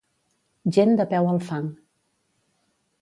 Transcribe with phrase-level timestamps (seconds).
[0.77, 1.69] Gent de peu al fang.